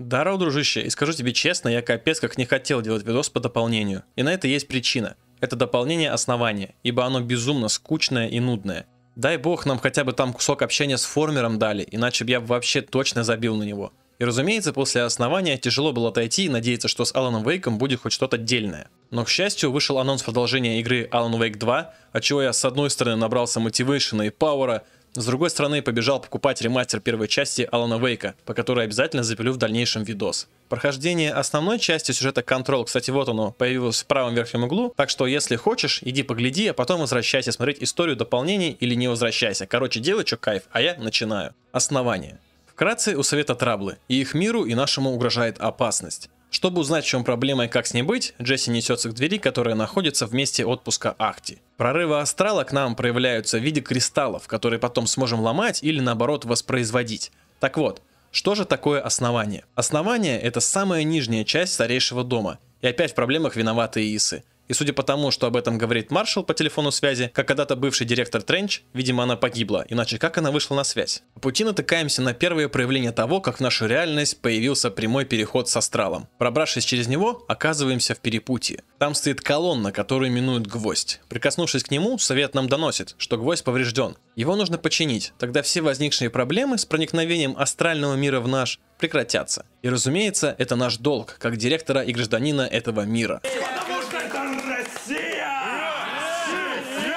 Здорово, 0.00 0.38
дружище, 0.38 0.80
и 0.80 0.88
скажу 0.88 1.12
тебе 1.12 1.34
честно, 1.34 1.68
я 1.68 1.82
капец 1.82 2.20
как 2.20 2.38
не 2.38 2.46
хотел 2.46 2.80
делать 2.80 3.04
видос 3.04 3.28
по 3.28 3.38
дополнению. 3.38 4.02
И 4.16 4.22
на 4.22 4.32
это 4.32 4.48
есть 4.48 4.66
причина. 4.66 5.14
Это 5.40 5.56
дополнение 5.56 6.10
основания, 6.10 6.74
ибо 6.82 7.04
оно 7.04 7.20
безумно 7.20 7.68
скучное 7.68 8.26
и 8.26 8.40
нудное. 8.40 8.86
Дай 9.14 9.36
бог 9.36 9.66
нам 9.66 9.78
хотя 9.78 10.04
бы 10.04 10.14
там 10.14 10.32
кусок 10.32 10.62
общения 10.62 10.96
с 10.96 11.04
формером 11.04 11.58
дали, 11.58 11.86
иначе 11.90 12.24
бы 12.24 12.30
я 12.30 12.40
вообще 12.40 12.80
точно 12.80 13.24
забил 13.24 13.56
на 13.56 13.62
него. 13.62 13.92
И 14.18 14.24
разумеется, 14.24 14.72
после 14.72 15.02
основания 15.02 15.58
тяжело 15.58 15.92
было 15.92 16.08
отойти 16.08 16.46
и 16.46 16.48
надеяться, 16.48 16.88
что 16.88 17.04
с 17.04 17.14
Аланом 17.14 17.46
Вейком 17.46 17.76
будет 17.76 18.00
хоть 18.00 18.12
что-то 18.12 18.36
отдельное. 18.36 18.88
Но, 19.10 19.26
к 19.26 19.28
счастью, 19.28 19.70
вышел 19.70 19.98
анонс 19.98 20.22
продолжения 20.22 20.80
игры 20.80 21.10
Alan 21.12 21.38
Wake 21.38 21.58
2, 21.58 21.94
от 22.12 22.22
чего 22.22 22.40
я 22.40 22.54
с 22.54 22.64
одной 22.64 22.88
стороны 22.88 23.16
набрался 23.16 23.60
мотивейшена 23.60 24.26
и 24.26 24.30
пауэра, 24.30 24.82
с 25.14 25.26
другой 25.26 25.50
стороны 25.50 25.82
побежал 25.82 26.20
покупать 26.20 26.62
ремастер 26.62 27.00
первой 27.00 27.26
части 27.26 27.68
Алана 27.72 27.98
Вейка, 27.98 28.34
по 28.44 28.54
которой 28.54 28.84
обязательно 28.84 29.24
запилю 29.24 29.52
в 29.52 29.56
дальнейшем 29.56 30.04
видос. 30.04 30.46
Прохождение 30.68 31.32
основной 31.32 31.80
части 31.80 32.12
сюжета 32.12 32.42
Control, 32.42 32.84
кстати, 32.84 33.10
вот 33.10 33.28
оно, 33.28 33.50
появилось 33.50 34.02
в 34.02 34.06
правом 34.06 34.34
верхнем 34.34 34.64
углу, 34.64 34.94
так 34.96 35.10
что 35.10 35.26
если 35.26 35.56
хочешь, 35.56 36.00
иди 36.02 36.22
погляди, 36.22 36.68
а 36.68 36.74
потом 36.74 37.00
возвращайся 37.00 37.50
смотреть 37.50 37.82
историю 37.82 38.16
дополнений 38.16 38.76
или 38.78 38.94
не 38.94 39.08
возвращайся. 39.08 39.66
Короче, 39.66 39.98
делай 39.98 40.24
что 40.24 40.36
кайф, 40.36 40.62
а 40.70 40.80
я 40.80 40.94
начинаю. 40.94 41.54
Основание. 41.72 42.38
Вкратце 42.66 43.16
у 43.16 43.22
совета 43.24 43.56
траблы, 43.56 43.98
и 44.08 44.20
их 44.20 44.34
миру 44.34 44.64
и 44.64 44.74
нашему 44.74 45.10
угрожает 45.10 45.58
опасность. 45.58 46.30
Чтобы 46.50 46.80
узнать, 46.80 47.04
в 47.04 47.08
чем 47.08 47.22
проблема 47.22 47.66
и 47.66 47.68
как 47.68 47.86
с 47.86 47.94
ней 47.94 48.02
быть, 48.02 48.34
Джесси 48.42 48.70
несется 48.70 49.08
к 49.08 49.14
двери, 49.14 49.38
которая 49.38 49.76
находится 49.76 50.26
в 50.26 50.34
месте 50.34 50.66
отпуска 50.66 51.14
Ахти. 51.16 51.58
Прорывы 51.76 52.20
астрала 52.20 52.64
к 52.64 52.72
нам 52.72 52.96
проявляются 52.96 53.58
в 53.58 53.62
виде 53.62 53.80
кристаллов, 53.80 54.48
которые 54.48 54.80
потом 54.80 55.06
сможем 55.06 55.40
ломать 55.40 55.82
или 55.82 56.00
наоборот 56.00 56.44
воспроизводить. 56.44 57.30
Так 57.60 57.76
вот, 57.76 58.02
что 58.32 58.54
же 58.54 58.64
такое 58.64 59.00
основание? 59.00 59.64
Основание 59.76 60.40
это 60.40 60.60
самая 60.60 61.04
нижняя 61.04 61.44
часть 61.44 61.74
старейшего 61.74 62.24
дома. 62.24 62.58
И 62.80 62.86
опять 62.86 63.12
в 63.12 63.14
проблемах 63.14 63.56
виноваты 63.56 64.14
Исы. 64.14 64.42
И 64.70 64.72
судя 64.72 64.92
по 64.92 65.02
тому, 65.02 65.32
что 65.32 65.48
об 65.48 65.56
этом 65.56 65.78
говорит 65.78 66.12
маршал 66.12 66.44
по 66.44 66.54
телефону 66.54 66.92
связи, 66.92 67.32
как 67.34 67.48
когда-то 67.48 67.74
бывший 67.74 68.06
директор 68.06 68.40
Тренч, 68.40 68.84
видимо 68.94 69.24
она 69.24 69.34
погибла, 69.34 69.84
иначе 69.88 70.16
как 70.16 70.38
она 70.38 70.52
вышла 70.52 70.76
на 70.76 70.84
связь? 70.84 71.24
По 71.34 71.40
пути 71.40 71.64
натыкаемся 71.64 72.22
на 72.22 72.34
первое 72.34 72.68
проявление 72.68 73.10
того, 73.10 73.40
как 73.40 73.56
в 73.56 73.60
нашу 73.60 73.86
реальность 73.86 74.40
появился 74.40 74.92
прямой 74.92 75.24
переход 75.24 75.68
с 75.68 75.76
астралом. 75.76 76.28
Пробравшись 76.38 76.84
через 76.84 77.08
него, 77.08 77.44
оказываемся 77.48 78.14
в 78.14 78.20
перепутье. 78.20 78.84
Там 79.00 79.14
стоит 79.14 79.40
колонна, 79.40 79.90
которую 79.90 80.30
именуют 80.30 80.68
гвоздь. 80.68 81.18
Прикоснувшись 81.28 81.82
к 81.82 81.90
нему, 81.90 82.16
совет 82.18 82.54
нам 82.54 82.68
доносит, 82.68 83.16
что 83.18 83.38
гвоздь 83.38 83.64
поврежден. 83.64 84.18
Его 84.36 84.54
нужно 84.54 84.78
починить, 84.78 85.32
тогда 85.40 85.62
все 85.62 85.80
возникшие 85.80 86.30
проблемы 86.30 86.78
с 86.78 86.84
проникновением 86.84 87.56
астрального 87.58 88.14
мира 88.14 88.38
в 88.38 88.46
наш 88.46 88.78
прекратятся. 89.00 89.66
И 89.82 89.88
разумеется, 89.88 90.54
это 90.58 90.76
наш 90.76 90.98
долг, 90.98 91.38
как 91.40 91.56
директора 91.56 92.02
и 92.02 92.12
гражданина 92.12 92.62
этого 92.62 93.00
мира. 93.00 93.42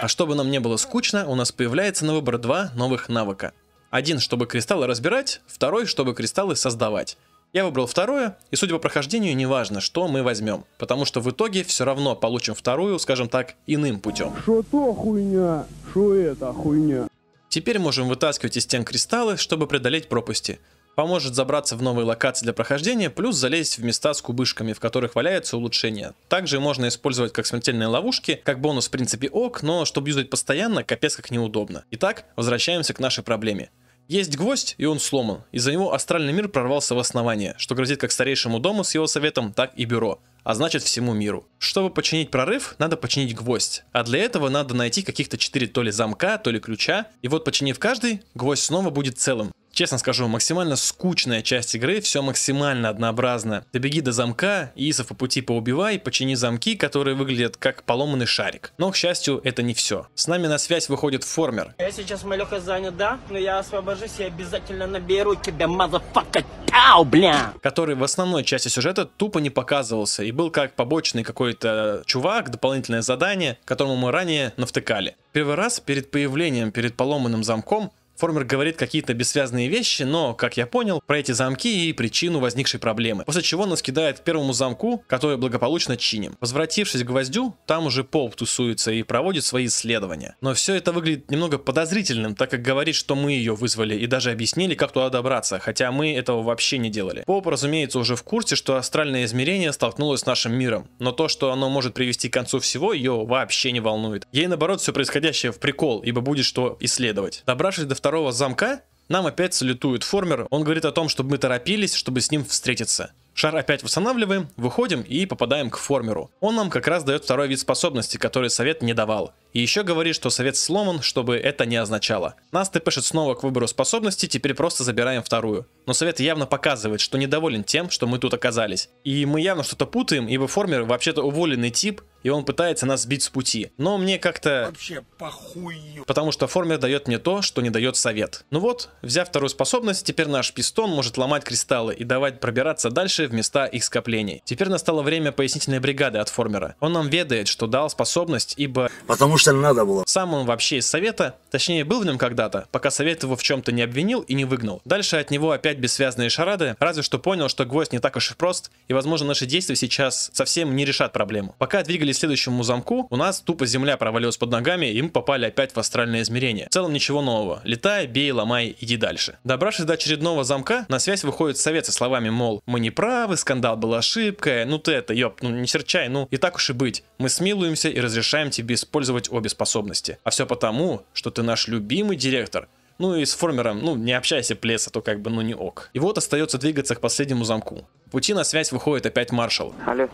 А 0.01 0.07
чтобы 0.07 0.35
нам 0.35 0.51
не 0.51 0.59
было 0.59 0.77
скучно, 0.77 1.25
у 1.27 1.35
нас 1.35 1.51
появляется 1.51 2.05
на 2.05 2.13
выбор 2.13 2.37
два 2.37 2.71
новых 2.75 3.07
навыка. 3.07 3.53
Один, 3.89 4.19
чтобы 4.19 4.47
кристаллы 4.47 4.87
разбирать, 4.87 5.41
второй, 5.47 5.85
чтобы 5.85 6.13
кристаллы 6.13 6.55
создавать. 6.55 7.17
Я 7.53 7.65
выбрал 7.65 7.85
второе, 7.85 8.35
и 8.49 8.55
судя 8.55 8.73
по 8.73 8.79
прохождению, 8.79 9.35
неважно, 9.35 9.79
что 9.79 10.07
мы 10.07 10.23
возьмем, 10.23 10.65
потому 10.79 11.05
что 11.05 11.21
в 11.21 11.29
итоге 11.29 11.63
все 11.63 11.85
равно 11.85 12.15
получим 12.15 12.55
вторую, 12.55 12.97
скажем 12.97 13.29
так, 13.29 13.53
иным 13.67 13.99
путем. 13.99 14.33
Что 14.41 14.63
то 14.63 14.93
хуйня, 14.93 15.65
что 15.91 16.15
это 16.15 16.51
хуйня. 16.51 17.07
Теперь 17.49 17.77
можем 17.77 18.07
вытаскивать 18.09 18.57
из 18.57 18.63
стен 18.63 18.83
кристаллы, 18.83 19.37
чтобы 19.37 19.67
преодолеть 19.67 20.09
пропасти. 20.09 20.59
Поможет 20.95 21.33
забраться 21.33 21.75
в 21.75 21.81
новые 21.81 22.05
локации 22.05 22.45
для 22.45 22.53
прохождения, 22.53 23.09
плюс 23.09 23.35
залезть 23.35 23.79
в 23.79 23.83
места 23.83 24.13
с 24.13 24.21
кубышками, 24.21 24.73
в 24.73 24.79
которых 24.79 25.15
валяются 25.15 25.57
улучшения. 25.57 26.13
Также 26.29 26.59
можно 26.59 26.87
использовать 26.87 27.33
как 27.33 27.47
смертельные 27.47 27.87
ловушки, 27.87 28.39
как 28.43 28.61
бонус 28.61 28.87
в 28.87 28.91
принципе 28.91 29.27
ок, 29.29 29.63
но 29.63 29.85
чтобы 29.85 30.09
юзать 30.09 30.29
постоянно, 30.29 30.83
капец 30.83 31.15
как 31.15 31.31
неудобно. 31.31 31.85
Итак, 31.91 32.25
возвращаемся 32.35 32.93
к 32.93 32.99
нашей 32.99 33.23
проблеме. 33.23 33.71
Есть 34.07 34.37
гвоздь, 34.37 34.75
и 34.77 34.85
он 34.85 34.99
сломан. 34.99 35.43
Из-за 35.51 35.71
него 35.71 35.93
астральный 35.93 36.33
мир 36.33 36.49
прорвался 36.49 36.93
в 36.93 36.99
основание, 36.99 37.55
что 37.57 37.73
грозит 37.73 37.99
как 37.99 38.11
старейшему 38.11 38.59
дому 38.59 38.83
с 38.83 38.93
его 38.93 39.07
советом, 39.07 39.53
так 39.53 39.71
и 39.75 39.85
бюро 39.85 40.19
а 40.43 40.55
значит 40.55 40.83
всему 40.83 41.13
миру. 41.13 41.47
Чтобы 41.57 41.89
починить 41.89 42.31
прорыв, 42.31 42.75
надо 42.77 42.97
починить 42.97 43.35
гвоздь. 43.35 43.83
А 43.91 44.03
для 44.03 44.19
этого 44.19 44.49
надо 44.49 44.73
найти 44.73 45.01
каких-то 45.01 45.37
4 45.37 45.67
то 45.67 45.81
ли 45.81 45.91
замка, 45.91 46.37
то 46.37 46.51
ли 46.51 46.59
ключа. 46.59 47.07
И 47.21 47.27
вот 47.27 47.45
починив 47.45 47.79
каждый, 47.79 48.21
гвоздь 48.35 48.63
снова 48.63 48.89
будет 48.89 49.17
целым. 49.17 49.51
Честно 49.73 49.97
скажу, 49.97 50.27
максимально 50.27 50.75
скучная 50.75 51.41
часть 51.41 51.73
игры, 51.73 51.99
все 51.99 52.21
максимально 52.21 52.89
однообразно. 52.89 53.65
Добеги 53.73 54.01
до 54.01 54.11
замка, 54.11 54.71
Исов 54.75 55.07
по 55.07 55.15
пути 55.15 55.41
поубивай, 55.41 55.97
почини 55.97 56.35
замки, 56.35 56.75
которые 56.75 57.15
выглядят 57.15 57.57
как 57.57 57.81
поломанный 57.81 58.27
шарик. 58.27 58.71
Но, 58.77 58.91
к 58.91 58.95
счастью, 58.95 59.41
это 59.43 59.63
не 59.63 59.73
все. 59.73 60.05
С 60.13 60.27
нами 60.27 60.45
на 60.45 60.59
связь 60.59 60.89
выходит 60.89 61.23
Former. 61.23 61.73
Я 61.79 61.89
сейчас 61.89 62.23
малеха 62.23 62.59
занят, 62.59 62.95
да? 62.97 63.19
Но 63.31 63.39
я 63.39 63.57
освобожусь 63.57 64.19
и 64.19 64.23
обязательно 64.25 64.85
наберу 64.85 65.33
тебя, 65.33 65.67
motherfucker, 65.67 66.43
тау, 66.67 67.03
бля! 67.03 67.53
Который 67.63 67.95
в 67.95 68.03
основной 68.03 68.43
части 68.43 68.67
сюжета 68.67 69.05
тупо 69.05 69.39
не 69.39 69.49
показывался 69.49 70.21
и 70.21 70.31
был 70.31 70.51
как 70.51 70.75
побочный 70.75 71.23
какой-то 71.23 72.03
чувак, 72.05 72.51
дополнительное 72.51 73.01
задание, 73.01 73.57
которому 73.65 73.95
мы 73.95 74.11
ранее 74.11 74.53
навтыкали. 74.55 75.15
Первый 75.31 75.55
раз 75.55 75.79
перед 75.79 76.11
появлением, 76.11 76.71
перед 76.71 76.95
поломанным 76.95 77.43
замком, 77.43 77.91
Формер 78.15 78.43
говорит 78.43 78.77
какие-то 78.77 79.13
бессвязные 79.13 79.67
вещи, 79.67 80.03
но, 80.03 80.33
как 80.33 80.57
я 80.57 80.67
понял, 80.67 81.01
про 81.05 81.19
эти 81.19 81.31
замки 81.31 81.89
и 81.89 81.93
причину 81.93 82.39
возникшей 82.39 82.79
проблемы. 82.79 83.23
После 83.25 83.41
чего 83.41 83.65
нас 83.65 83.81
кидает 83.81 84.19
к 84.19 84.23
первому 84.23 84.53
замку, 84.53 85.03
который 85.07 85.37
благополучно 85.37 85.97
чиним. 85.97 86.37
Возвратившись 86.39 87.03
к 87.03 87.05
гвоздю, 87.05 87.55
там 87.65 87.87
уже 87.87 88.03
Поп 88.03 88.35
тусуется 88.35 88.91
и 88.91 89.01
проводит 89.03 89.43
свои 89.43 89.65
исследования. 89.65 90.35
Но 90.41 90.53
все 90.53 90.75
это 90.75 90.91
выглядит 90.91 91.31
немного 91.31 91.57
подозрительным, 91.57 92.35
так 92.35 92.51
как 92.51 92.61
говорит, 92.61 92.95
что 92.95 93.15
мы 93.15 93.31
ее 93.31 93.55
вызвали 93.55 93.95
и 93.95 94.05
даже 94.05 94.31
объяснили, 94.31 94.75
как 94.75 94.91
туда 94.91 95.09
добраться, 95.09 95.57
хотя 95.59 95.91
мы 95.91 96.13
этого 96.13 96.43
вообще 96.43 96.77
не 96.77 96.89
делали. 96.89 97.23
Поп, 97.25 97.47
разумеется, 97.47 97.97
уже 97.97 98.15
в 98.15 98.23
курсе, 98.23 98.55
что 98.55 98.75
астральное 98.75 99.25
измерение 99.25 99.73
столкнулось 99.73 100.21
с 100.21 100.25
нашим 100.25 100.53
миром, 100.53 100.87
но 100.99 101.11
то, 101.11 101.27
что 101.27 101.51
оно 101.51 101.69
может 101.69 101.93
привести 101.95 102.29
к 102.29 102.33
концу 102.33 102.59
всего, 102.59 102.93
ее 102.93 103.25
вообще 103.25 103.71
не 103.71 103.79
волнует. 103.79 104.27
Ей 104.31 104.47
наоборот 104.47 104.81
все 104.81 104.93
происходящее 104.93 105.51
в 105.51 105.59
прикол, 105.59 106.01
ибо 106.01 106.21
будет 106.21 106.45
что 106.45 106.77
исследовать. 106.79 107.41
Добравшись 107.47 107.85
до 107.85 107.95
второго 108.03 108.33
замка, 108.33 108.81
нам 109.07 109.27
опять 109.27 109.53
салютует 109.53 110.03
формер. 110.03 110.47
Он 110.49 110.65
говорит 110.65 110.83
о 110.83 110.91
том, 110.91 111.07
чтобы 111.07 111.29
мы 111.29 111.37
торопились, 111.37 111.93
чтобы 111.93 112.19
с 112.19 112.31
ним 112.31 112.43
встретиться. 112.43 113.13
Шар 113.33 113.55
опять 113.55 113.81
восстанавливаем, 113.81 114.49
выходим 114.57 115.03
и 115.03 115.25
попадаем 115.25 115.69
к 115.69 115.77
формеру. 115.77 116.29
Он 116.41 116.53
нам 116.57 116.69
как 116.69 116.85
раз 116.87 117.05
дает 117.05 117.23
второй 117.23 117.47
вид 117.47 117.61
способности, 117.61 118.17
который 118.17 118.49
совет 118.49 118.81
не 118.81 118.93
давал. 118.93 119.31
И 119.53 119.61
еще 119.61 119.83
говорит, 119.83 120.15
что 120.15 120.29
совет 120.29 120.57
сломан, 120.57 121.01
чтобы 121.01 121.37
это 121.37 121.65
не 121.65 121.77
означало. 121.77 122.35
Нас 122.51 122.69
тпшит 122.69 123.05
снова 123.05 123.35
к 123.35 123.43
выбору 123.43 123.67
способности, 123.67 124.25
теперь 124.25 124.55
просто 124.55 124.83
забираем 124.83 125.23
вторую. 125.23 125.67
Но 125.85 125.93
совет 125.93 126.19
явно 126.19 126.45
показывает, 126.45 127.01
что 127.01 127.17
недоволен 127.17 127.63
тем, 127.63 127.89
что 127.89 128.07
мы 128.07 128.17
тут 128.17 128.33
оказались. 128.33 128.89
И 129.03 129.25
мы 129.25 129.41
явно 129.41 129.63
что-то 129.63 129.85
путаем, 129.85 130.27
ибо 130.27 130.47
формер 130.47 130.83
вообще-то 130.83 131.21
уволенный 131.23 131.69
тип, 131.69 132.01
и 132.23 132.29
он 132.29 132.45
пытается 132.45 132.85
нас 132.85 133.01
сбить 133.01 133.23
с 133.23 133.29
пути. 133.29 133.71
Но 133.77 133.97
мне 133.97 134.17
как-то... 134.17 134.67
Вообще 134.67 135.03
похую. 135.17 136.05
Потому 136.07 136.31
что 136.31 136.47
формер 136.47 136.77
дает 136.77 137.07
мне 137.07 137.19
то, 137.19 137.41
что 137.41 137.61
не 137.61 137.69
дает 137.69 137.97
совет. 137.97 138.45
Ну 138.49 138.59
вот, 138.59 138.89
взяв 139.01 139.27
вторую 139.27 139.49
способность, 139.49 140.05
теперь 140.05 140.27
наш 140.27 140.53
пистон 140.53 140.89
может 140.91 141.17
ломать 141.17 141.43
кристаллы 141.43 141.93
и 141.93 142.03
давать 142.05 142.39
пробираться 142.39 142.89
дальше 142.89 143.27
в 143.27 143.33
места 143.33 143.65
их 143.65 143.83
скоплений. 143.83 144.41
Теперь 144.45 144.69
настало 144.69 145.01
время 145.01 145.33
пояснительной 145.33 145.79
бригады 145.79 146.19
от 146.19 146.29
формера. 146.29 146.75
Он 146.79 146.93
нам 146.93 147.09
ведает, 147.09 147.49
что 147.49 147.67
дал 147.67 147.89
способность, 147.89 148.53
ибо... 148.55 148.89
Потому 149.05 149.37
что 149.37 149.42
надо 149.51 149.85
было. 149.85 150.03
Сам 150.07 150.33
он 150.33 150.45
вообще 150.45 150.77
из 150.77 150.87
совета, 150.87 151.35
точнее 151.51 151.83
был 151.83 152.01
в 152.01 152.05
нем 152.05 152.17
когда-то, 152.17 152.67
пока 152.71 152.91
совет 152.91 153.23
его 153.23 153.35
в 153.35 153.43
чем-то 153.43 153.71
не 153.71 153.81
обвинил 153.81 154.21
и 154.21 154.33
не 154.33 154.45
выгнал. 154.45 154.81
Дальше 154.85 155.17
от 155.17 155.31
него 155.31 155.51
опять 155.51 155.77
бессвязные 155.77 156.29
шарады, 156.29 156.75
разве 156.79 157.03
что 157.03 157.19
понял, 157.19 157.49
что 157.49 157.65
гвоздь 157.65 157.91
не 157.91 157.99
так 157.99 158.15
уж 158.15 158.31
и 158.31 158.35
прост, 158.35 158.71
и 158.87 158.93
возможно 158.93 159.27
наши 159.27 159.45
действия 159.45 159.75
сейчас 159.75 160.31
совсем 160.33 160.75
не 160.75 160.85
решат 160.85 161.13
проблему. 161.13 161.55
Пока 161.57 161.83
двигались 161.83 162.17
к 162.17 162.19
следующему 162.19 162.63
замку, 162.63 163.07
у 163.09 163.15
нас 163.17 163.41
тупо 163.41 163.65
земля 163.65 163.97
провалилась 163.97 164.37
под 164.37 164.51
ногами, 164.51 164.85
и 164.87 165.01
мы 165.01 165.09
попали 165.09 165.45
опять 165.45 165.75
в 165.75 165.79
астральное 165.79 166.21
измерение. 166.21 166.67
В 166.69 166.73
целом 166.73 166.93
ничего 166.93 167.21
нового. 167.21 167.61
Летай, 167.63 168.07
бей, 168.07 168.31
ломай, 168.31 168.75
иди 168.79 168.97
дальше. 168.97 169.37
Добравшись 169.43 169.85
до 169.85 169.93
очередного 169.93 170.43
замка, 170.43 170.85
на 170.89 170.99
связь 170.99 171.23
выходит 171.23 171.57
совет 171.57 171.85
со 171.85 171.91
словами, 171.91 172.29
мол, 172.29 172.61
мы 172.65 172.79
не 172.79 172.91
правы, 172.91 173.37
скандал 173.37 173.77
был 173.77 173.93
ошибкой, 173.93 174.65
ну 174.65 174.77
ты 174.77 174.93
это, 174.93 175.13
ёп, 175.13 175.41
ну 175.41 175.49
не 175.49 175.67
серчай, 175.67 176.07
ну 176.09 176.27
и 176.31 176.37
так 176.37 176.55
уж 176.55 176.69
и 176.69 176.73
быть. 176.73 177.03
Мы 177.17 177.29
смилуемся 177.29 177.89
и 177.89 177.99
разрешаем 177.99 178.49
тебе 178.49 178.75
использовать 178.75 179.31
обе 179.35 179.49
способности. 179.49 180.17
А 180.23 180.29
все 180.29 180.45
потому, 180.45 181.03
что 181.13 181.31
ты 181.31 181.43
наш 181.43 181.67
любимый 181.67 182.15
директор. 182.17 182.67
Ну 182.99 183.15
и 183.15 183.25
с 183.25 183.33
формером, 183.33 183.79
ну 183.79 183.95
не 183.95 184.13
общайся, 184.13 184.55
плес, 184.55 184.87
а 184.87 184.91
то 184.91 185.01
как 185.01 185.19
бы 185.21 185.29
ну 185.31 185.41
не 185.41 185.55
ок. 185.55 185.89
И 185.93 185.99
вот 185.99 186.17
остается 186.17 186.57
двигаться 186.57 186.95
к 186.95 187.01
последнему 187.01 187.43
замку. 187.43 187.87
В 188.07 188.11
пути 188.11 188.33
на 188.33 188.43
связь 188.43 188.71
выходит 188.71 189.05
опять 189.05 189.31
маршал. 189.31 189.73
Алло, 189.85 190.07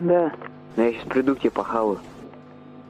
Да. 0.00 0.32
я 0.76 0.92
сейчас 0.92 1.04
приду 1.08 1.36
к 1.36 1.40
тебе 1.40 1.50
похаваю. 1.52 2.00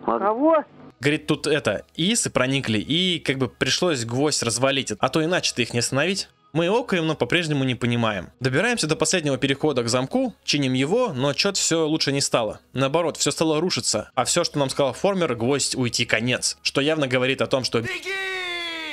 Ладно. 0.06 0.26
Кого? 0.26 0.64
Говорит, 1.00 1.26
тут 1.26 1.46
это, 1.46 1.84
исы 1.96 2.30
проникли, 2.30 2.78
и 2.78 3.18
как 3.18 3.36
бы 3.36 3.48
пришлось 3.48 4.04
гвоздь 4.06 4.42
развалить. 4.42 4.92
А 4.98 5.08
то 5.10 5.22
иначе 5.22 5.52
ты 5.54 5.62
их 5.62 5.74
не 5.74 5.80
остановить. 5.80 6.28
Мы 6.54 6.68
окаем, 6.68 7.08
но 7.08 7.16
по-прежнему 7.16 7.64
не 7.64 7.74
понимаем. 7.74 8.30
Добираемся 8.38 8.86
до 8.86 8.94
последнего 8.94 9.36
перехода 9.36 9.82
к 9.82 9.88
замку, 9.88 10.36
чиним 10.44 10.72
его, 10.72 11.12
но 11.12 11.32
чё-то 11.32 11.58
все 11.58 11.84
лучше 11.84 12.12
не 12.12 12.20
стало. 12.20 12.60
Наоборот, 12.72 13.16
все 13.16 13.32
стало 13.32 13.60
рушиться, 13.60 14.12
а 14.14 14.24
все, 14.24 14.44
что 14.44 14.60
нам 14.60 14.70
сказал 14.70 14.92
Формер, 14.92 15.34
гвоздь 15.34 15.74
уйти 15.74 16.04
конец. 16.04 16.56
Что 16.62 16.80
явно 16.80 17.08
говорит 17.08 17.42
о 17.42 17.48
том, 17.48 17.64
что... 17.64 17.82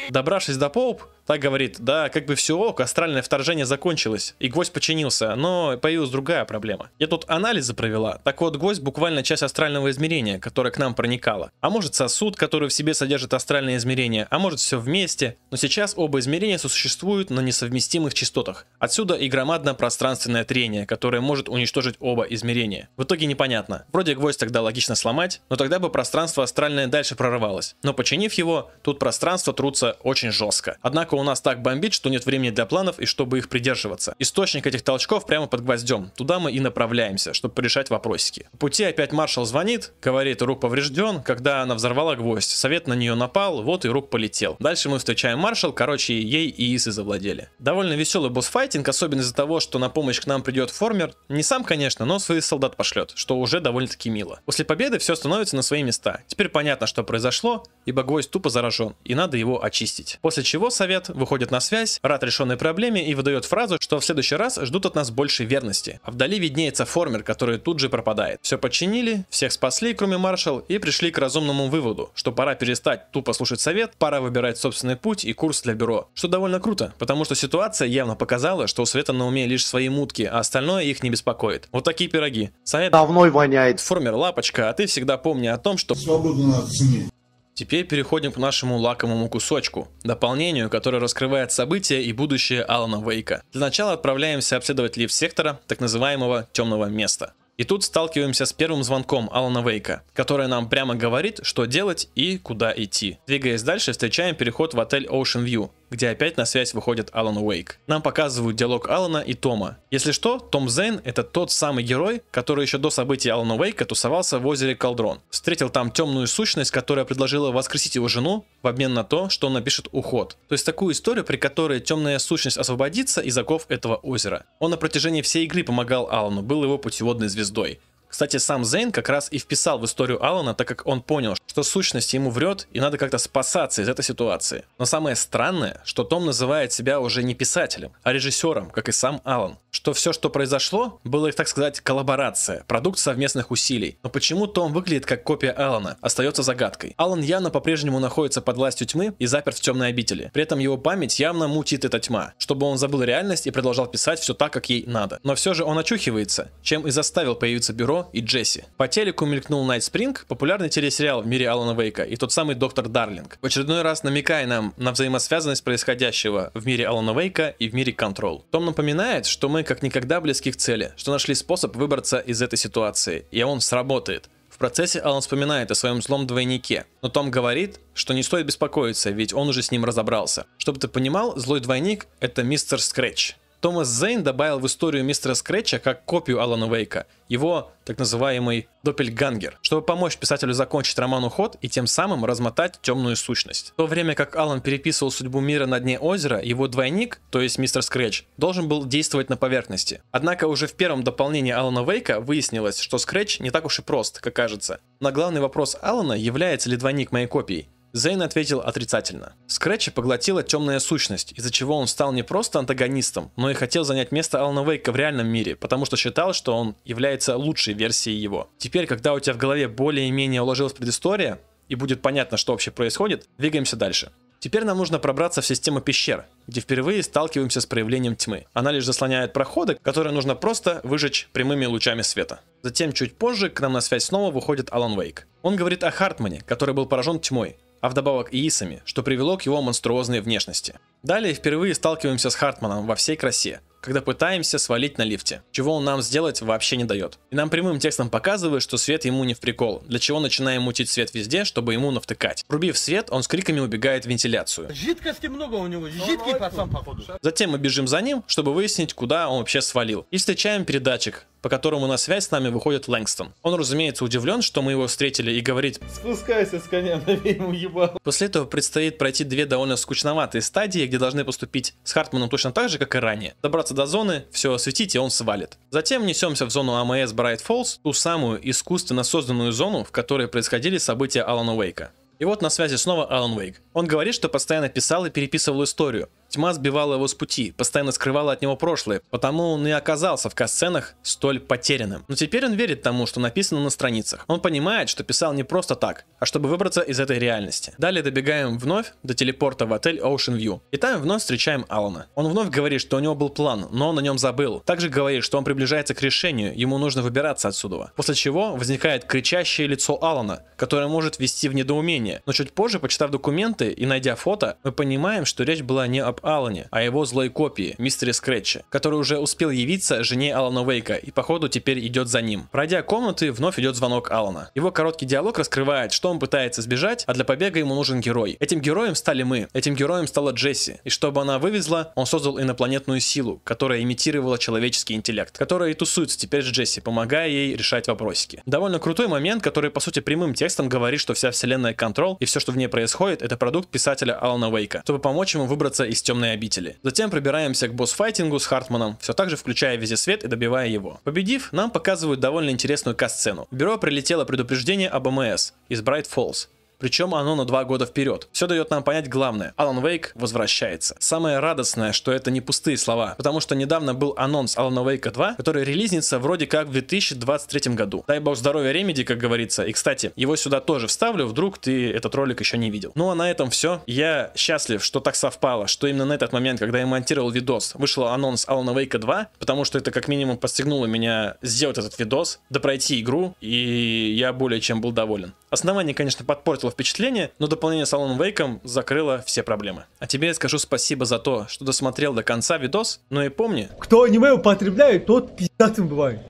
Добравшись 0.09 0.57
до 0.57 0.69
Поуп, 0.69 1.03
так 1.25 1.39
говорит, 1.39 1.77
да, 1.79 2.09
как 2.09 2.25
бы 2.25 2.35
все 2.35 2.57
ок, 2.57 2.81
астральное 2.81 3.21
вторжение 3.21 3.65
закончилось, 3.65 4.35
и 4.39 4.47
гвоздь 4.47 4.73
починился, 4.73 5.35
но 5.35 5.77
появилась 5.77 6.09
другая 6.09 6.45
проблема. 6.45 6.89
Я 6.99 7.07
тут 7.07 7.25
анализы 7.27 7.73
провела, 7.73 8.19
так 8.23 8.41
вот 8.41 8.57
гвоздь 8.57 8.81
буквально 8.81 9.23
часть 9.23 9.43
астрального 9.43 9.89
измерения, 9.91 10.39
которое 10.39 10.71
к 10.71 10.77
нам 10.77 10.95
проникало. 10.95 11.51
А 11.61 11.69
может 11.69 11.95
сосуд, 11.95 12.35
который 12.35 12.69
в 12.69 12.73
себе 12.73 12.93
содержит 12.93 13.33
астральное 13.33 13.77
измерение, 13.77 14.27
а 14.29 14.39
может 14.39 14.59
все 14.59 14.79
вместе, 14.79 15.37
но 15.51 15.57
сейчас 15.57 15.93
оба 15.95 16.19
измерения 16.19 16.57
сосуществуют 16.57 17.29
на 17.29 17.39
несовместимых 17.39 18.13
частотах. 18.13 18.65
Отсюда 18.79 19.15
и 19.15 19.29
громадное 19.29 19.73
пространственное 19.73 20.43
трение, 20.43 20.85
которое 20.85 21.21
может 21.21 21.49
уничтожить 21.49 21.95
оба 21.99 22.23
измерения. 22.23 22.89
В 22.97 23.03
итоге 23.03 23.25
непонятно. 23.25 23.85
Вроде 23.91 24.15
гвоздь 24.15 24.39
тогда 24.39 24.61
логично 24.61 24.95
сломать, 24.95 25.41
но 25.49 25.55
тогда 25.55 25.79
бы 25.79 25.89
пространство 25.89 26.43
астральное 26.43 26.87
дальше 26.87 27.15
прорывалось. 27.15 27.75
Но 27.83 27.93
починив 27.93 28.33
его, 28.33 28.71
тут 28.81 28.99
пространство 28.99 29.53
трутся 29.53 29.97
очень 30.03 30.31
жестко. 30.31 30.77
Однако 30.81 31.10
у 31.15 31.23
нас 31.23 31.41
так 31.41 31.61
бомбит, 31.61 31.93
что 31.93 32.09
нет 32.09 32.25
времени 32.25 32.49
для 32.49 32.65
планов 32.65 32.99
и 32.99 33.05
чтобы 33.05 33.37
их 33.37 33.49
придерживаться. 33.49 34.15
Источник 34.19 34.67
этих 34.67 34.81
толчков 34.81 35.25
прямо 35.25 35.47
под 35.47 35.63
гвоздем. 35.63 36.11
Туда 36.15 36.39
мы 36.39 36.51
и 36.51 36.59
направляемся, 36.59 37.33
чтобы 37.33 37.53
порешать 37.53 37.89
вопросики. 37.89 38.47
В 38.53 38.57
пути 38.57 38.83
опять 38.83 39.11
маршал 39.11 39.45
звонит, 39.45 39.93
говорит, 40.01 40.41
рук 40.41 40.61
поврежден, 40.61 41.21
когда 41.21 41.61
она 41.61 41.75
взорвала 41.75 42.15
гвоздь. 42.15 42.49
Совет 42.49 42.87
на 42.87 42.93
нее 42.93 43.15
напал, 43.15 43.63
вот 43.63 43.85
и 43.85 43.89
рук 43.89 44.09
полетел. 44.09 44.55
Дальше 44.59 44.89
мы 44.89 44.99
встречаем 44.99 45.39
маршал, 45.39 45.73
короче, 45.73 46.19
ей 46.19 46.47
и 46.47 46.75
Исы 46.75 46.91
завладели. 46.91 47.49
Довольно 47.59 47.93
веселый 47.93 48.29
босс-файтинг, 48.29 48.87
особенно 48.87 49.21
из-за 49.21 49.33
того, 49.33 49.59
что 49.59 49.79
на 49.79 49.89
помощь 49.89 50.19
к 50.19 50.27
нам 50.27 50.43
придет 50.43 50.69
Формер. 50.69 51.13
Не 51.29 51.43
сам, 51.43 51.63
конечно, 51.63 52.05
но 52.05 52.19
своих 52.19 52.43
солдат 52.43 52.75
пошлет, 52.75 53.11
что 53.15 53.37
уже 53.37 53.59
довольно-таки 53.59 54.09
мило. 54.09 54.39
После 54.45 54.65
победы 54.65 54.99
все 54.99 55.15
становится 55.15 55.55
на 55.55 55.61
свои 55.61 55.83
места. 55.83 56.21
Теперь 56.27 56.49
понятно, 56.49 56.87
что 56.87 57.03
произошло, 57.03 57.65
ибо 57.85 58.03
гвоздь 58.03 58.31
тупо 58.31 58.49
заражен, 58.49 58.95
и 59.03 59.15
надо 59.15 59.37
его 59.37 59.63
очистить. 59.63 60.19
После 60.21 60.43
чего 60.43 60.69
совет 60.69 61.00
выходит 61.09 61.51
на 61.51 61.59
связь, 61.59 61.99
рад 62.03 62.23
решенной 62.23 62.57
проблеме 62.57 63.05
и 63.05 63.13
выдает 63.15 63.45
фразу, 63.45 63.77
что 63.79 63.99
в 63.99 64.05
следующий 64.05 64.35
раз 64.35 64.59
ждут 64.61 64.85
от 64.85 64.95
нас 64.95 65.11
больше 65.11 65.43
верности. 65.43 65.99
А 66.03 66.11
вдали 66.11 66.39
виднеется 66.39 66.85
формер, 66.85 67.23
который 67.23 67.57
тут 67.57 67.79
же 67.79 67.89
пропадает. 67.89 68.39
Все 68.41 68.57
подчинили, 68.57 69.25
всех 69.29 69.51
спасли, 69.51 69.93
кроме 69.93 70.17
маршал, 70.17 70.59
и 70.59 70.77
пришли 70.77 71.11
к 71.11 71.17
разумному 71.17 71.67
выводу, 71.67 72.11
что 72.15 72.31
пора 72.31 72.55
перестать 72.55 73.11
тупо 73.11 73.33
слушать 73.33 73.61
совет, 73.61 73.93
пора 73.97 74.21
выбирать 74.21 74.57
собственный 74.57 74.95
путь 74.95 75.25
и 75.25 75.33
курс 75.33 75.61
для 75.61 75.73
бюро. 75.73 76.09
Что 76.13 76.27
довольно 76.27 76.59
круто, 76.59 76.93
потому 76.99 77.25
что 77.25 77.35
ситуация 77.35 77.87
явно 77.87 78.15
показала, 78.15 78.67
что 78.67 78.83
у 78.83 78.85
Света 78.85 79.13
на 79.13 79.27
уме 79.27 79.47
лишь 79.47 79.65
свои 79.65 79.89
мутки, 79.89 80.23
а 80.23 80.39
остальное 80.39 80.83
их 80.83 81.03
не 81.03 81.09
беспокоит. 81.09 81.67
Вот 81.71 81.83
такие 81.83 82.09
пироги. 82.09 82.51
Совет 82.63 82.91
Давной 82.91 83.31
воняет. 83.31 83.79
Формер 83.79 84.15
лапочка, 84.15 84.69
а 84.69 84.73
ты 84.73 84.85
всегда 84.85 85.17
помни 85.17 85.47
о 85.47 85.57
том, 85.57 85.77
что... 85.77 85.95
Свободу 85.95 86.47
надо 86.47 86.67
ценить. 86.67 87.11
Теперь 87.53 87.85
переходим 87.85 88.31
к 88.31 88.37
нашему 88.37 88.77
лакомому 88.77 89.29
кусочку, 89.29 89.89
дополнению, 90.03 90.69
которое 90.69 90.99
раскрывает 90.99 91.51
события 91.51 92.01
и 92.01 92.13
будущее 92.13 92.63
Алана 92.63 93.01
Вейка. 93.07 93.43
Для 93.51 93.61
начала 93.61 93.93
отправляемся 93.93 94.57
обследовать 94.57 94.97
лифт 94.97 95.13
сектора, 95.13 95.59
так 95.67 95.79
называемого 95.79 96.47
темного 96.53 96.85
места. 96.85 97.33
И 97.57 97.63
тут 97.63 97.83
сталкиваемся 97.83 98.45
с 98.45 98.53
первым 98.53 98.83
звонком 98.83 99.29
Алана 99.31 99.59
Вейка, 99.59 100.03
который 100.13 100.47
нам 100.47 100.69
прямо 100.69 100.95
говорит, 100.95 101.41
что 101.43 101.65
делать 101.65 102.09
и 102.15 102.37
куда 102.37 102.73
идти. 102.75 103.19
Двигаясь 103.27 103.61
дальше, 103.61 103.91
встречаем 103.91 104.35
переход 104.35 104.73
в 104.73 104.79
отель 104.79 105.05
Ocean 105.05 105.45
View, 105.45 105.69
где 105.91 106.09
опять 106.09 106.37
на 106.37 106.45
связь 106.45 106.73
выходит 106.73 107.09
Алан 107.11 107.37
Уэйк. 107.37 107.79
Нам 107.85 108.01
показывают 108.01 108.55
диалог 108.55 108.89
Алана 108.89 109.17
и 109.17 109.33
Тома. 109.33 109.77
Если 109.91 110.13
что, 110.13 110.39
Том 110.39 110.69
Зейн 110.69 111.01
это 111.03 111.21
тот 111.21 111.51
самый 111.51 111.83
герой, 111.83 112.23
который 112.31 112.63
еще 112.63 112.77
до 112.77 112.89
событий 112.89 113.29
Алана 113.29 113.55
Уэйка 113.55 113.85
тусовался 113.85 114.39
в 114.39 114.47
озере 114.47 114.75
Калдрон. 114.75 115.19
Встретил 115.29 115.69
там 115.69 115.91
темную 115.91 116.27
сущность, 116.27 116.71
которая 116.71 117.05
предложила 117.05 117.51
воскресить 117.51 117.95
его 117.95 118.07
жену 118.07 118.45
в 118.63 118.67
обмен 118.67 118.93
на 118.93 119.03
то, 119.03 119.29
что 119.29 119.47
он 119.47 119.53
напишет 119.53 119.89
уход. 119.91 120.37
То 120.47 120.53
есть 120.53 120.65
такую 120.65 120.93
историю, 120.93 121.25
при 121.25 121.35
которой 121.35 121.81
темная 121.81 122.19
сущность 122.19 122.57
освободится 122.57 123.19
из 123.21 123.37
оков 123.37 123.65
этого 123.67 123.97
озера. 123.97 124.45
Он 124.59 124.71
на 124.71 124.77
протяжении 124.77 125.21
всей 125.21 125.43
игры 125.43 125.63
помогал 125.63 126.09
Алану, 126.09 126.41
был 126.41 126.63
его 126.63 126.77
путеводной 126.77 127.27
звездой. 127.27 127.79
Кстати, 128.11 128.35
сам 128.37 128.65
Зейн 128.65 128.91
как 128.91 129.07
раз 129.07 129.29
и 129.31 129.37
вписал 129.37 129.79
в 129.79 129.85
историю 129.85 130.23
Алана, 130.23 130.53
так 130.53 130.67
как 130.67 130.85
он 130.85 131.01
понял, 131.01 131.37
что 131.47 131.63
сущность 131.63 132.13
ему 132.13 132.29
врет 132.29 132.67
и 132.73 132.81
надо 132.81 132.97
как-то 132.97 133.17
спасаться 133.17 133.81
из 133.81 133.87
этой 133.87 134.03
ситуации. 134.03 134.65
Но 134.77 134.83
самое 134.83 135.15
странное, 135.15 135.81
что 135.85 136.03
Том 136.03 136.25
называет 136.25 136.73
себя 136.73 136.99
уже 136.99 137.23
не 137.23 137.35
писателем, 137.35 137.93
а 138.03 138.11
режиссером, 138.11 138.69
как 138.69 138.89
и 138.89 138.91
сам 138.91 139.21
Алан. 139.23 139.57
Что 139.71 139.93
все, 139.93 140.11
что 140.11 140.29
произошло, 140.29 140.99
было, 141.05 141.31
так 141.31 141.47
сказать, 141.47 141.79
коллаборация, 141.79 142.65
продукт 142.67 142.99
совместных 142.99 143.49
усилий. 143.49 143.97
Но 144.03 144.09
почему 144.09 144.45
Том 144.45 144.73
выглядит 144.73 145.05
как 145.05 145.23
копия 145.23 145.51
Алана, 145.51 145.97
остается 146.01 146.43
загадкой. 146.43 146.93
Алан 146.97 147.21
явно 147.21 147.49
по-прежнему 147.49 147.99
находится 147.99 148.41
под 148.41 148.57
властью 148.57 148.87
тьмы 148.87 149.13
и 149.19 149.25
заперт 149.25 149.57
в 149.57 149.61
темной 149.61 149.87
обители. 149.87 150.29
При 150.33 150.43
этом 150.43 150.59
его 150.59 150.77
память 150.77 151.17
явно 151.17 151.47
мутит 151.47 151.85
эта 151.85 151.99
тьма, 151.99 152.33
чтобы 152.37 152.65
он 152.65 152.77
забыл 152.77 153.03
реальность 153.03 153.47
и 153.47 153.51
продолжал 153.51 153.87
писать 153.87 154.19
все 154.19 154.33
так, 154.33 154.51
как 154.51 154.69
ей 154.69 154.83
надо. 154.85 155.21
Но 155.23 155.35
все 155.35 155.53
же 155.53 155.63
он 155.63 155.77
очухивается, 155.77 156.51
чем 156.61 156.85
и 156.85 156.91
заставил 156.91 157.35
появиться 157.35 157.71
бюро 157.71 158.00
и 158.13 158.21
Джесси. 158.21 158.63
По 158.77 158.87
телеку 158.87 159.25
мелькнул 159.25 159.69
Night 159.69 159.79
Spring, 159.79 160.17
популярный 160.27 160.69
телесериал 160.69 161.21
в 161.21 161.27
мире 161.27 161.49
Алана 161.49 161.79
Вейка, 161.79 162.03
и 162.03 162.15
тот 162.15 162.31
самый 162.31 162.55
Доктор 162.55 162.87
Дарлинг. 162.87 163.37
В 163.41 163.45
очередной 163.45 163.81
раз 163.81 164.03
намекая 164.03 164.45
нам 164.47 164.73
на 164.77 164.91
взаимосвязанность 164.91 165.63
происходящего 165.63 166.51
в 166.53 166.65
мире 166.65 166.87
Алана 166.87 167.17
Вейка 167.19 167.55
и 167.59 167.69
в 167.69 167.73
мире 167.73 167.93
Control. 167.93 168.43
Том 168.51 168.65
напоминает, 168.65 169.25
что 169.25 169.49
мы 169.49 169.63
как 169.63 169.83
никогда 169.83 170.21
близки 170.21 170.51
к 170.51 170.57
цели, 170.57 170.93
что 170.97 171.11
нашли 171.11 171.35
способ 171.35 171.75
выбраться 171.75 172.19
из 172.19 172.41
этой 172.41 172.57
ситуации, 172.57 173.25
и 173.31 173.41
он 173.43 173.61
сработает. 173.61 174.29
В 174.49 174.57
процессе 174.57 174.99
Алан 174.99 175.21
вспоминает 175.21 175.71
о 175.71 175.75
своем 175.75 176.01
злом 176.01 176.27
двойнике, 176.27 176.85
но 177.01 177.09
Том 177.09 177.31
говорит, 177.31 177.79
что 177.93 178.13
не 178.13 178.21
стоит 178.21 178.45
беспокоиться, 178.45 179.09
ведь 179.09 179.33
он 179.33 179.47
уже 179.47 179.63
с 179.63 179.71
ним 179.71 179.85
разобрался. 179.85 180.45
Чтобы 180.57 180.79
ты 180.79 180.87
понимал, 180.87 181.37
злой 181.37 181.61
двойник— 181.61 182.07
это 182.19 182.43
мистер 182.43 182.79
Скретч. 182.81 183.35
Томас 183.61 183.89
Зейн 183.89 184.23
добавил 184.23 184.57
в 184.57 184.65
историю 184.65 185.03
мистера 185.03 185.35
Скретча 185.35 185.77
как 185.77 186.03
копию 186.03 186.41
Алана 186.41 186.65
Вейка, 186.65 187.05
его 187.29 187.71
так 187.85 187.99
называемый 187.99 188.67
Доппельгангер, 188.81 189.59
чтобы 189.61 189.83
помочь 189.83 190.17
писателю 190.17 190.53
закончить 190.53 190.97
роман 190.97 191.23
«Уход» 191.23 191.57
и 191.61 191.69
тем 191.69 191.85
самым 191.85 192.25
размотать 192.25 192.79
темную 192.81 193.15
сущность. 193.15 193.73
В 193.73 193.75
то 193.75 193.85
время 193.85 194.15
как 194.15 194.35
Алан 194.35 194.61
переписывал 194.61 195.11
судьбу 195.11 195.41
мира 195.41 195.67
на 195.67 195.79
дне 195.79 195.99
озера, 195.99 196.41
его 196.41 196.67
двойник, 196.67 197.21
то 197.29 197.39
есть 197.39 197.59
мистер 197.59 197.83
Скретч, 197.83 198.25
должен 198.37 198.67
был 198.67 198.83
действовать 198.83 199.29
на 199.29 199.37
поверхности. 199.37 200.01
Однако 200.09 200.47
уже 200.47 200.65
в 200.65 200.73
первом 200.73 201.03
дополнении 201.03 201.51
Алана 201.51 201.83
Вейка 201.87 202.19
выяснилось, 202.19 202.79
что 202.79 202.97
Скретч 202.97 203.39
не 203.41 203.51
так 203.51 203.65
уж 203.65 203.77
и 203.77 203.83
прост, 203.83 204.21
как 204.21 204.33
кажется. 204.33 204.79
На 204.99 205.11
главный 205.11 205.39
вопрос 205.39 205.77
Алана, 205.83 206.13
является 206.13 206.67
ли 206.67 206.77
двойник 206.77 207.11
моей 207.11 207.27
копией, 207.27 207.69
Зейн 207.93 208.21
ответил 208.21 208.61
отрицательно. 208.61 209.33
Скретча 209.47 209.91
поглотила 209.91 210.43
темная 210.43 210.79
сущность, 210.79 211.33
из-за 211.33 211.51
чего 211.51 211.77
он 211.77 211.87
стал 211.87 212.13
не 212.13 212.23
просто 212.23 212.59
антагонистом, 212.59 213.31
но 213.35 213.51
и 213.51 213.53
хотел 213.53 213.83
занять 213.83 214.11
место 214.11 214.39
Алана 214.39 214.63
Вейка 214.69 214.91
в 214.91 214.95
реальном 214.95 215.27
мире, 215.27 215.55
потому 215.55 215.85
что 215.85 215.97
считал, 215.97 216.33
что 216.33 216.55
он 216.55 216.75
является 216.85 217.35
лучшей 217.35 217.73
версией 217.73 218.17
его. 218.17 218.49
Теперь, 218.57 218.87
когда 218.87 219.13
у 219.13 219.19
тебя 219.19 219.33
в 219.33 219.37
голове 219.37 219.67
более-менее 219.67 220.41
уложилась 220.41 220.73
предыстория, 220.73 221.39
и 221.67 221.75
будет 221.75 222.01
понятно, 222.01 222.37
что 222.37 222.53
вообще 222.53 222.71
происходит, 222.71 223.27
двигаемся 223.37 223.77
дальше. 223.77 224.11
Теперь 224.39 224.65
нам 224.65 224.77
нужно 224.77 224.97
пробраться 224.97 225.41
в 225.41 225.45
систему 225.45 225.81
пещер, 225.81 226.25
где 226.47 226.61
впервые 226.61 227.03
сталкиваемся 227.03 227.61
с 227.61 227.65
проявлением 227.65 228.15
тьмы. 228.15 228.47
Она 228.53 228.71
лишь 228.71 228.85
заслоняет 228.85 229.33
проходы, 229.33 229.77
которые 229.81 230.13
нужно 230.13 230.33
просто 230.33 230.81
выжечь 230.83 231.29
прямыми 231.31 231.65
лучами 231.65 232.01
света. 232.01 232.41
Затем 232.63 232.91
чуть 232.91 233.15
позже 233.17 233.49
к 233.49 233.61
нам 233.61 233.73
на 233.73 233.81
связь 233.81 234.05
снова 234.05 234.31
выходит 234.31 234.73
Алан 234.73 234.99
Вейк. 234.99 235.27
Он 235.43 235.55
говорит 235.55 235.83
о 235.83 235.91
Хартмане, 235.91 236.41
который 236.45 236.73
был 236.73 236.87
поражен 236.87 237.19
тьмой, 237.19 237.55
а 237.81 237.89
вдобавок 237.89 238.33
и 238.33 238.47
Исами, 238.47 238.81
что 238.85 239.03
привело 239.03 239.37
к 239.37 239.43
его 239.43 239.61
монструозной 239.61 240.21
внешности. 240.21 240.79
Далее 241.03 241.33
впервые 241.33 241.75
сталкиваемся 241.75 242.29
с 242.29 242.35
Хартманом 242.35 242.85
во 242.85 242.95
всей 242.95 243.15
красе, 243.17 243.61
когда 243.81 244.01
пытаемся 244.01 244.59
свалить 244.59 244.97
на 244.99 245.01
лифте, 245.01 245.41
чего 245.51 245.75
он 245.75 245.83
нам 245.83 246.01
сделать 246.01 246.41
вообще 246.41 246.77
не 246.77 246.83
дает. 246.83 247.17
И 247.31 247.35
нам 247.35 247.49
прямым 247.49 247.79
текстом 247.79 248.09
показывает, 248.09 248.61
что 248.61 248.77
свет 248.77 249.05
ему 249.05 249.23
не 249.23 249.33
в 249.33 249.39
прикол, 249.39 249.83
для 249.87 249.99
чего 249.99 250.19
начинаем 250.19 250.61
мутить 250.61 250.89
свет 250.89 251.13
везде, 251.13 251.43
чтобы 251.43 251.73
ему 251.73 251.89
навтыкать. 251.91 252.45
Рубив 252.47 252.77
свет, 252.77 253.07
он 253.09 253.23
с 253.23 253.27
криками 253.27 253.59
убегает 253.59 254.05
в 254.05 254.07
вентиляцию. 254.07 254.73
Жидкости 254.73 255.25
много 255.27 255.55
у 255.55 255.67
него, 255.67 255.87
жидкий 255.89 256.35
пацан 256.35 256.69
походу. 256.69 257.03
Затем 257.21 257.51
мы 257.51 257.57
бежим 257.57 257.87
за 257.87 258.01
ним, 258.01 258.23
чтобы 258.27 258.53
выяснить, 258.53 258.93
куда 258.93 259.27
он 259.27 259.39
вообще 259.39 259.61
свалил. 259.61 260.05
И 260.11 260.17
встречаем 260.17 260.65
передатчик, 260.65 261.25
по 261.41 261.49
которому 261.49 261.87
на 261.87 261.97
связь 261.97 262.27
с 262.27 262.31
нами 262.31 262.49
выходит 262.49 262.87
Лэнгстон. 262.87 263.33
Он, 263.41 263.55
разумеется, 263.55 264.03
удивлен, 264.03 264.41
что 264.41 264.61
мы 264.61 264.71
его 264.71 264.87
встретили 264.87 265.31
и 265.31 265.41
говорит 265.41 265.79
Спускайся 265.93 266.59
с 266.59 266.63
коня, 266.63 267.01
набей 267.07 267.35
ему 267.35 267.51
ебал. 267.51 267.97
После 268.03 268.27
этого 268.27 268.45
предстоит 268.45 268.97
пройти 268.97 269.23
две 269.23 269.45
довольно 269.45 269.75
скучноватые 269.75 270.41
стадии, 270.41 270.85
где 270.85 270.97
должны 270.97 271.25
поступить 271.25 271.73
с 271.83 271.93
Хартманом 271.93 272.29
точно 272.29 272.51
так 272.51 272.69
же, 272.69 272.77
как 272.77 272.95
и 272.95 272.99
ранее. 272.99 273.35
Добраться 273.41 273.73
до 273.73 273.85
зоны, 273.85 274.25
все 274.31 274.53
осветить, 274.53 274.95
и 274.95 274.99
он 274.99 275.11
свалит. 275.11 275.57
Затем 275.69 276.05
несемся 276.05 276.45
в 276.45 276.51
зону 276.51 276.75
АМС 276.75 277.13
Bright 277.13 277.41
Falls, 277.45 277.79
ту 277.83 277.93
самую 277.93 278.39
искусственно 278.49 279.03
созданную 279.03 279.51
зону, 279.51 279.83
в 279.83 279.91
которой 279.91 280.27
происходили 280.27 280.77
события 280.77 281.21
Алана 281.21 281.55
Уэйка. 281.55 281.91
И 282.21 282.23
вот 282.23 282.43
на 282.43 282.51
связи 282.51 282.75
снова 282.75 283.05
Алан 283.05 283.35
Уэйк. 283.35 283.61
Он 283.73 283.87
говорит, 283.87 284.13
что 284.13 284.29
постоянно 284.29 284.69
писал 284.69 285.07
и 285.07 285.09
переписывал 285.09 285.63
историю, 285.63 286.07
Тьма 286.31 286.53
сбивала 286.53 286.93
его 286.93 287.09
с 287.09 287.13
пути, 287.13 287.51
постоянно 287.51 287.91
скрывала 287.91 288.31
от 288.31 288.41
него 288.41 288.55
прошлое, 288.55 289.01
потому 289.09 289.51
он 289.51 289.67
и 289.67 289.71
оказался 289.71 290.29
в 290.29 290.35
касценах 290.35 290.95
столь 291.03 291.41
потерянным. 291.41 292.05
Но 292.07 292.15
теперь 292.15 292.45
он 292.45 292.53
верит 292.53 292.81
тому, 292.83 293.05
что 293.05 293.19
написано 293.19 293.61
на 293.61 293.69
страницах. 293.69 294.23
Он 294.27 294.39
понимает, 294.39 294.87
что 294.87 295.03
писал 295.03 295.33
не 295.33 295.43
просто 295.43 295.75
так, 295.75 296.05
а 296.19 296.25
чтобы 296.25 296.47
выбраться 296.47 296.79
из 296.79 297.01
этой 297.01 297.19
реальности. 297.19 297.73
Далее 297.77 298.01
добегаем 298.01 298.57
вновь 298.57 298.93
до 299.03 299.13
телепорта 299.13 299.65
в 299.65 299.73
отель 299.73 299.99
Ocean 299.99 300.37
View. 300.37 300.61
И 300.71 300.77
там 300.77 301.01
вновь 301.01 301.19
встречаем 301.21 301.65
Алана. 301.67 302.07
Он 302.15 302.29
вновь 302.29 302.47
говорит, 302.47 302.79
что 302.79 302.95
у 302.95 303.01
него 303.01 303.13
был 303.13 303.29
план, 303.29 303.67
но 303.69 303.89
он 303.89 303.99
о 303.99 304.01
нем 304.01 304.17
забыл. 304.17 304.61
Также 304.61 304.87
говорит, 304.87 305.25
что 305.25 305.37
он 305.37 305.43
приближается 305.43 305.93
к 305.93 306.01
решению, 306.01 306.57
ему 306.57 306.77
нужно 306.77 307.01
выбираться 307.01 307.49
отсюда. 307.49 307.91
После 307.97 308.15
чего 308.15 308.55
возникает 308.55 309.03
кричащее 309.03 309.67
лицо 309.67 310.01
Алана, 310.01 310.43
которое 310.55 310.87
может 310.87 311.19
ввести 311.19 311.49
в 311.49 311.55
недоумение. 311.55 312.21
Но 312.25 312.31
чуть 312.31 312.53
позже, 312.53 312.79
почитав 312.79 313.11
документы 313.11 313.71
и 313.71 313.85
найдя 313.85 314.15
фото, 314.15 314.57
мы 314.63 314.71
понимаем, 314.71 315.25
что 315.25 315.43
речь 315.43 315.61
была 315.61 315.87
не 315.87 315.99
об 315.99 316.20
Алане, 316.23 316.67
а 316.71 316.81
его 316.81 317.05
злой 317.05 317.29
копии, 317.29 317.75
мистере 317.77 318.13
Скретче, 318.13 318.63
который 318.69 318.95
уже 318.95 319.17
успел 319.17 319.49
явиться 319.49 320.03
жене 320.03 320.33
Алана 320.33 320.69
Вейка 320.69 320.95
и 320.95 321.11
походу 321.11 321.47
теперь 321.49 321.85
идет 321.85 322.07
за 322.07 322.21
ним. 322.21 322.47
Пройдя 322.51 322.81
комнаты, 322.81 323.31
вновь 323.31 323.59
идет 323.59 323.75
звонок 323.75 324.11
Алана. 324.11 324.51
Его 324.55 324.71
короткий 324.71 325.05
диалог 325.05 325.37
раскрывает, 325.37 325.91
что 325.91 326.09
он 326.09 326.19
пытается 326.19 326.61
сбежать, 326.61 327.03
а 327.07 327.13
для 327.13 327.25
побега 327.25 327.59
ему 327.59 327.75
нужен 327.75 328.01
герой. 328.01 328.37
Этим 328.39 328.61
героем 328.61 328.95
стали 328.95 329.23
мы, 329.23 329.47
этим 329.53 329.75
героем 329.75 330.07
стала 330.07 330.31
Джесси. 330.31 330.77
И 330.83 330.89
чтобы 330.89 331.21
она 331.21 331.39
вывезла, 331.39 331.91
он 331.95 332.05
создал 332.05 332.39
инопланетную 332.39 332.99
силу, 332.99 333.41
которая 333.43 333.81
имитировала 333.81 334.37
человеческий 334.37 334.93
интеллект, 334.93 335.37
которая 335.37 335.71
и 335.71 335.73
тусуется 335.73 336.17
теперь 336.17 336.43
с 336.43 336.47
Джесси, 336.47 336.81
помогая 336.81 337.27
ей 337.27 337.55
решать 337.55 337.87
вопросики. 337.87 338.41
Довольно 338.45 338.79
крутой 338.79 339.07
момент, 339.07 339.43
который 339.43 339.71
по 339.71 339.79
сути 339.79 339.99
прямым 339.99 340.33
текстом 340.33 340.69
говорит, 340.69 340.99
что 340.99 341.13
вся 341.13 341.31
вселенная 341.31 341.73
Control 341.73 342.17
и 342.19 342.25
все, 342.25 342.39
что 342.39 342.51
в 342.51 342.57
ней 342.57 342.67
происходит, 342.67 343.21
это 343.21 343.37
продукт 343.37 343.69
писателя 343.69 344.13
Алана 344.13 344.55
Вейка, 344.55 344.81
чтобы 344.83 344.99
помочь 344.99 345.35
ему 345.35 345.45
выбраться 345.45 345.83
из 345.83 346.01
темной 346.11 346.33
обители. 346.33 346.75
Затем 346.83 347.09
пробираемся 347.09 347.69
к 347.69 347.73
босс-файтингу 347.73 348.37
с 348.37 348.45
Хартманом, 348.45 348.97
все 348.99 349.13
так 349.13 349.29
же 349.29 349.37
включая 349.37 349.77
везде 349.77 349.95
свет 349.95 350.25
и 350.25 350.27
добивая 350.27 350.67
его. 350.67 350.99
Победив, 351.05 351.53
нам 351.53 351.71
показывают 351.71 352.19
довольно 352.19 352.49
интересную 352.49 352.97
касцену. 352.97 353.47
В 353.49 353.55
бюро 353.55 353.77
прилетело 353.77 354.25
предупреждение 354.25 354.89
об 354.89 355.07
АМС 355.07 355.53
из 355.69 355.81
Bright 355.81 356.07
Falls 356.13 356.49
причем 356.81 357.13
оно 357.13 357.35
на 357.35 357.45
два 357.45 357.63
года 357.63 357.85
вперед. 357.85 358.27
Все 358.31 358.47
дает 358.47 358.71
нам 358.71 358.83
понять 358.83 359.07
главное. 359.07 359.53
Алан 359.55 359.85
Вейк 359.85 360.11
возвращается. 360.15 360.95
Самое 360.99 361.39
радостное, 361.39 361.91
что 361.91 362.11
это 362.11 362.31
не 362.31 362.41
пустые 362.41 362.75
слова, 362.75 363.13
потому 363.17 363.39
что 363.39 363.55
недавно 363.55 363.93
был 363.93 364.15
анонс 364.17 364.57
Алана 364.57 364.89
Вейка 364.89 365.11
2, 365.11 365.35
который 365.35 365.63
релизнится 365.63 366.17
вроде 366.17 366.47
как 366.47 366.67
в 366.67 366.71
2023 366.71 367.75
году. 367.75 368.03
Дай 368.07 368.19
бог 368.19 368.35
здоровья 368.35 368.71
Ремеди, 368.71 369.03
как 369.03 369.19
говорится. 369.19 369.63
И, 369.63 369.71
кстати, 369.71 370.11
его 370.15 370.35
сюда 370.35 370.59
тоже 370.59 370.87
вставлю, 370.87 371.27
вдруг 371.27 371.59
ты 371.59 371.91
этот 371.91 372.15
ролик 372.15 372.39
еще 372.39 372.57
не 372.57 372.71
видел. 372.71 372.91
Ну 372.95 373.11
а 373.11 373.15
на 373.15 373.29
этом 373.29 373.51
все. 373.51 373.83
Я 373.85 374.31
счастлив, 374.35 374.83
что 374.83 374.99
так 374.99 375.15
совпало, 375.15 375.67
что 375.67 375.85
именно 375.85 376.05
на 376.05 376.13
этот 376.13 376.33
момент, 376.33 376.59
когда 376.59 376.79
я 376.79 376.87
монтировал 376.87 377.29
видос, 377.29 377.75
вышел 377.75 378.07
анонс 378.07 378.47
Алана 378.47 378.77
Вейка 378.77 378.97
2, 378.97 379.27
потому 379.37 379.65
что 379.65 379.77
это 379.77 379.91
как 379.91 380.07
минимум 380.07 380.37
подстегнуло 380.37 380.87
меня 380.87 381.35
сделать 381.43 381.77
этот 381.77 381.97
видос, 381.99 382.39
допройти 382.49 382.99
игру, 383.01 383.35
и 383.39 384.15
я 384.17 384.33
более 384.33 384.59
чем 384.61 384.81
был 384.81 384.91
доволен. 384.91 385.33
Основание, 385.51 385.93
конечно, 385.93 386.25
подпортило 386.25 386.70
впечатление, 386.71 387.31
но 387.37 387.47
дополнение 387.47 387.85
с 387.85 387.93
Аланом 387.93 388.17
Вейком 388.17 388.59
закрыло 388.63 389.21
все 389.25 389.43
проблемы. 389.43 389.85
А 389.99 390.07
тебе 390.07 390.29
я 390.29 390.33
скажу 390.33 390.57
спасибо 390.57 391.05
за 391.05 391.19
то, 391.19 391.47
что 391.47 391.65
досмотрел 391.65 392.13
до 392.13 392.23
конца 392.23 392.57
видос, 392.57 393.01
ну 393.09 393.23
и 393.23 393.29
помни... 393.29 393.69
Кто 393.79 394.03
аниме 394.03 394.31
употребляет, 394.31 395.05
тот 395.05 395.35
пиздатым 395.35 395.87
бывает. 395.87 396.21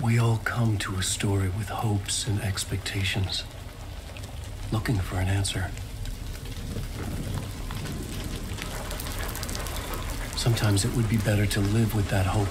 We 0.00 0.18
all 0.18 0.40
come 0.44 0.78
to 0.78 0.98
a 0.98 1.02
story 1.02 1.50
with 1.56 1.68
hopes 1.68 2.26
and 2.26 2.42
expectations, 2.42 3.44
looking 4.72 4.98
for 4.98 5.18
an 5.18 5.28
answer. 5.28 5.70
Sometimes 10.36 10.84
it 10.84 10.92
would 10.96 11.08
be 11.08 11.18
better 11.18 11.46
to 11.46 11.60
live 11.60 11.94
with 11.94 12.08
that 12.08 12.26
hope 12.26 12.48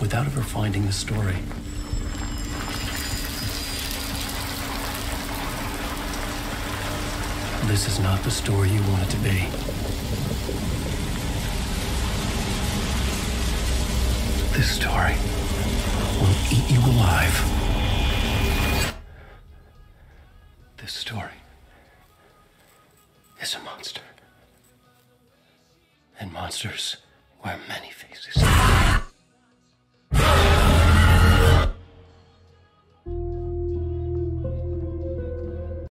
without 0.00 0.26
ever 0.26 0.40
finding 0.40 0.86
the 0.86 0.92
story. 0.92 1.36
This 7.70 7.86
is 7.86 8.00
not 8.00 8.20
the 8.24 8.32
story 8.32 8.68
you 8.68 8.82
want 8.82 9.04
it 9.04 9.10
to 9.10 9.16
be. 9.18 9.46
This 14.58 14.72
story 14.72 15.14
will 16.18 16.36
eat 16.50 16.68
you 16.68 16.80
alive. 16.80 17.36
This 20.78 20.92
story 20.92 21.38
is 23.40 23.54
a 23.54 23.60
monster. 23.60 24.02
And 26.18 26.32
monsters 26.32 26.96
wear 27.44 27.56
many 27.68 27.92
faces. 27.92 29.09